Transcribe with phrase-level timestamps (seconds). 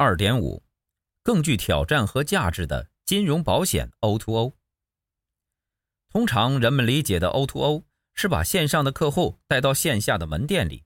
[0.00, 0.62] 二点五，
[1.22, 4.54] 更具挑战和价值的金融保险 O2O。
[6.08, 7.84] 通常人们理解的 O2O
[8.14, 10.84] 是把线上的客户带到线下的门店里，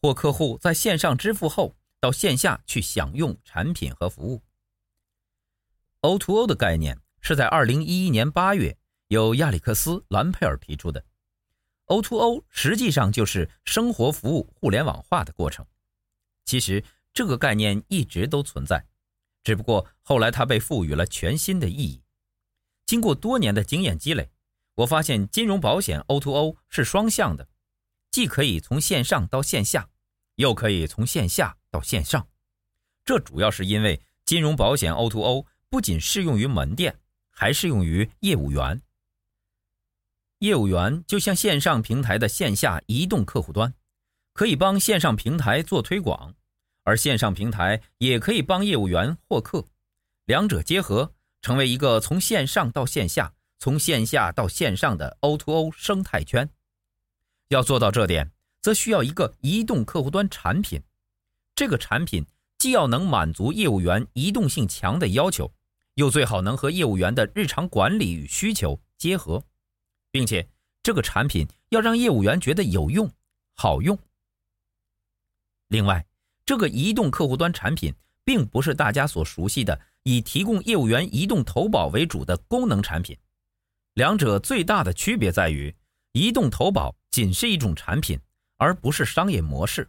[0.00, 4.40] 或客户在线上支付后到线下去享用产品和服务。
[6.02, 8.78] O2O 的概念是在二零一一年八月
[9.08, 11.04] 由亚历克斯·兰佩尔提出的。
[11.86, 15.66] O2O 实际上就是生活服务互联网化的过程。
[16.44, 16.84] 其实
[17.14, 18.84] 这个概念一直都存在，
[19.42, 22.02] 只不过后来它被赋予了全新的意义。
[22.84, 24.30] 经过多年的经验积累，
[24.74, 27.48] 我发现金融保险 O2O 是双向的，
[28.10, 29.88] 既可以从线上到线下，
[30.34, 32.28] 又可以从线下到线上。
[33.04, 35.46] 这主要是因为金融保险 O2O。
[35.70, 38.80] 不仅适用于门店，还适用于业务员。
[40.38, 43.74] 业务员就像线上平台的线下移动客户端，
[44.34, 46.32] 可以帮线上平台做推广，
[46.84, 49.66] 而线上平台也可以帮业务员获客，
[50.26, 51.12] 两者结合，
[51.42, 56.48] 成为一个从线上到线下、从线下到线上的 O2O 生态圈。
[57.48, 60.82] 要做到这点，则需要一个移动客户端产品，
[61.54, 62.24] 这个产品
[62.58, 65.52] 既要能满足业务员移动性强的要求。
[65.94, 69.44] 又最好能和业务员的日常管理与需求结合，
[70.10, 70.48] 并且
[70.82, 73.08] 这个产品要让业务员觉得有用、
[73.54, 73.96] 好用。
[75.68, 76.04] 另外，
[76.46, 83.16] 这个移动客户端产品并不是大家所熟悉的以提供业务员移动投保为主的功能产品。
[83.94, 85.74] 两者最大的区别在于，
[86.12, 88.18] 移动投保仅是一种产品，
[88.56, 89.88] 而不是商业模式。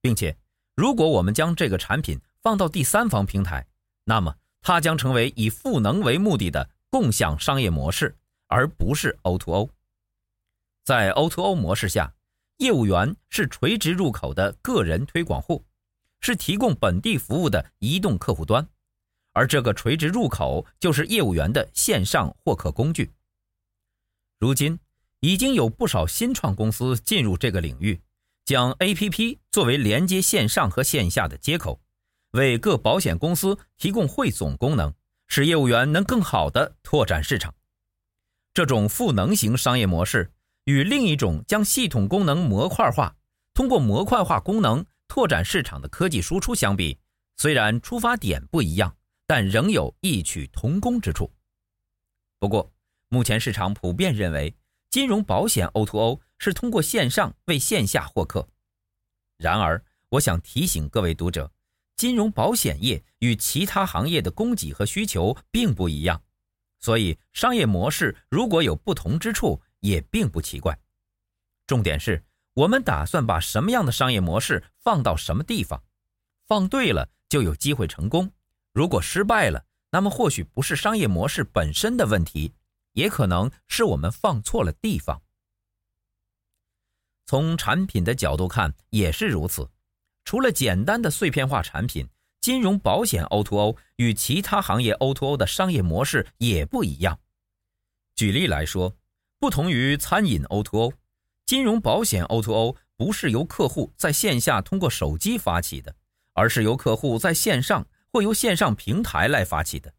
[0.00, 0.36] 并且，
[0.74, 3.66] 如果我们将这个产品放到第三方平台，
[4.04, 8.16] 那么它将成为以赋能为目的的共享商业模式，
[8.46, 9.70] 而不是 O2O。
[10.84, 12.14] 在 O2O 模式下，
[12.58, 15.64] 业务员是垂直入口的个人推广户，
[16.20, 18.66] 是提供本地服务的移动客户端，
[19.32, 23.12] 而这个垂直入口就是业务员的线上获客工具。
[24.38, 24.78] 如今，
[25.20, 28.00] 已经有不少新创公司进入这个领域，
[28.44, 31.80] 将 APP 作为连接线上和线下的接口。
[32.32, 34.92] 为各保险公司提供汇总功能，
[35.26, 37.54] 使业务员能更好地拓展市场。
[38.52, 40.32] 这种赋能型商业模式
[40.66, 43.16] 与另一种将系统功能模块化，
[43.54, 46.98] 通过模块化功能拓展市场的科技输出相比，
[47.36, 48.96] 虽然出发点不一样，
[49.28, 51.32] 但仍有异曲同工之处。
[52.40, 52.72] 不过，
[53.08, 54.56] 目前市场普遍认为，
[54.90, 58.48] 金融保险 O2O 是通过线上为线下获客。
[59.38, 61.52] 然而，我想提醒各位读者。
[61.94, 66.20] 金融保险业与其他行业的供给和需求并不一样，
[66.78, 70.76] 所以商业模式如果有不同之处也并不奇怪。
[71.66, 72.24] 重点是
[72.54, 75.82] 我们打算把什么样的商业模式放到什么地方，
[76.46, 78.28] 放对了就有机会成功；
[78.72, 82.52] 如果失败了，那么或许不是商业模式本身的问题，
[82.92, 85.22] 也可能是我们放错了地方。
[87.26, 89.68] 从产品的角度看也是如此。
[90.24, 92.08] 除了简单的碎片化产品，
[92.40, 97.18] 金融保险 O2O 与其他行业 O2O 的商业模式也不一样。
[98.14, 98.96] 举例来说，
[99.46, 100.92] 不同于餐饮 O2O，
[101.44, 105.94] 金融保险 O2O 不是由客户在线下通过手机发起的，
[106.32, 109.94] 而是由客户在线上或由线上平台来发起的。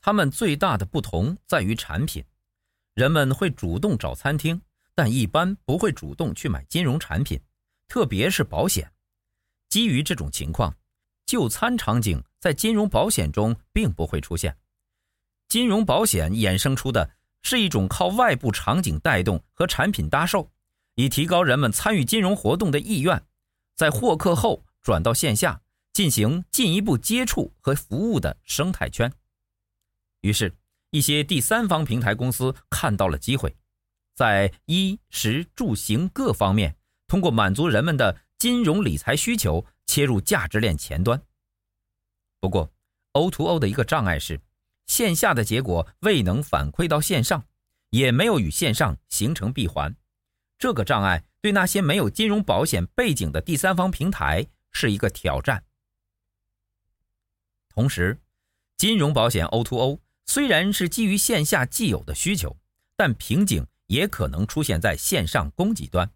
[0.00, 2.24] 他们最大的不同在于产品，
[2.94, 4.58] 人们会主动找餐厅，
[4.94, 7.38] 但一般不会主动去买金融产品，
[7.86, 8.90] 特别是保险。
[9.68, 10.74] 基于这种情况，
[11.26, 14.56] 就餐场景在金融保险中并不会出现。
[15.48, 17.10] 金融保险衍生出的
[17.44, 20.50] 是一种靠外部场景带动和产品搭售，
[20.96, 23.22] 以提高人们参与金融活动的意愿，
[23.76, 25.60] 在获客后转到线下
[25.92, 29.12] 进行进一步接触和服务的生态圈。
[30.22, 30.56] 于是，
[30.88, 33.54] 一些第三方平台公司看到了机会，
[34.14, 41.22] 在衣食住行各方面，通过满足人们的金融理财需求切入价值链前端。
[42.40, 42.72] 不过
[43.12, 44.40] ，O to O 的一个障碍是，
[44.86, 47.44] 线下的结果未能反馈到线上，
[47.90, 49.94] 也没有与线上形成闭环。
[50.58, 55.64] 这个障碍对那些没有金融保险背景的第三方平台是一个挑战。
[57.68, 58.20] 同时，
[58.76, 62.56] 金融保险 O2O 虽然是基于线下既有的需求，
[62.96, 66.08] 但瓶颈也可能出现在线上供给端。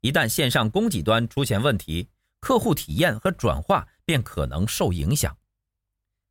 [0.00, 2.08] 一旦线上供给端出现问题，
[2.40, 5.36] 客户体验和转化便可能受影响。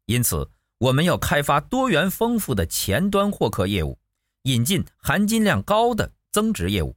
[0.06, 0.50] 因此，
[0.81, 4.00] 我们要开发多元丰富的前端获客业务，
[4.44, 6.95] 引进含金量高的增值业务，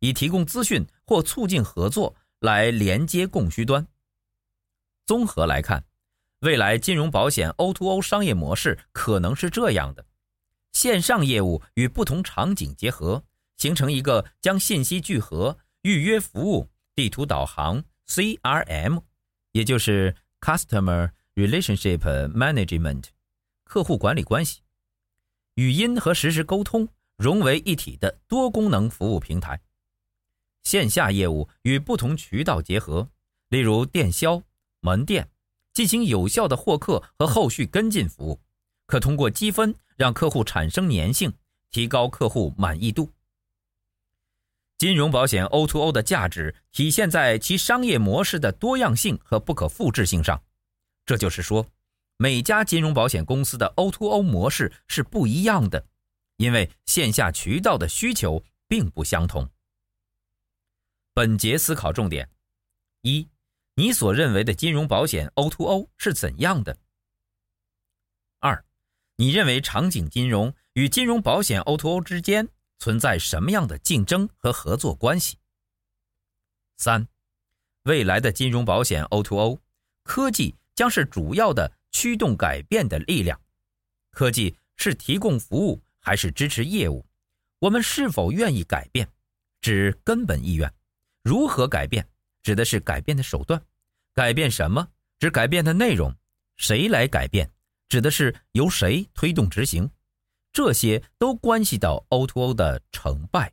[0.00, 3.86] 以提供资讯或促进合作来连接供需端。
[5.06, 5.84] 综合来看
[6.40, 10.04] 未来金融保险 O2O 商业模式可能是这样的：
[10.72, 13.22] 线上业务与不同场景结合，
[13.56, 19.04] 形成一个将信息聚合、预约服务、地图导航 （CRM），
[19.52, 22.00] 也就是 Customer Relationship
[22.32, 23.04] Management（
[23.70, 24.62] 客户管理关系），
[25.54, 29.60] 语音和实时沟通融为一体的多功能服务平台。
[30.64, 33.08] 线下业务与不同渠道结合，
[33.48, 34.42] 例如电销、
[34.80, 35.30] 门店。
[35.72, 38.40] 进行有效的获客和后续跟进服务，
[38.86, 41.32] 可通过积分让客户产生粘性，
[41.70, 43.08] 提高客户满意度。
[44.78, 50.42] 金融保险 O2O 的价值体现在其商业模式的多样性和不可复制性上。
[51.06, 51.64] 这就是说，
[52.22, 55.86] 每家金融保险公司的 O2O 模式是不一样的，
[56.36, 59.48] 因为线下渠道的需求并不相同。
[61.14, 62.28] 本节思考重点：
[63.00, 63.26] 一。
[63.76, 66.76] 你所认为的金融保险 O2O 是怎样的？
[68.40, 68.66] 二，
[69.16, 75.38] 你认为场景金融与金融保险 O2O 之间存在什么样的竞争和合作关系？
[76.76, 77.08] 三，
[77.84, 79.60] 未来的金融保险 O2O，
[80.02, 83.40] 科技将是主要的驱动改变的力量。
[84.10, 87.04] 科技是提供服务还是支持业务？
[87.58, 89.08] 我们是否愿意改变？
[89.60, 90.72] 指根本意愿。
[91.22, 92.08] 如何改变？
[92.42, 93.62] 指的是改变的手段。
[94.14, 94.88] 改变什么？
[95.18, 96.14] 指改变的内容。
[96.56, 97.50] 谁来改变？
[97.88, 99.90] 指的是由谁推动执行。
[100.52, 103.52] 这些都关系到 O2O 的成败。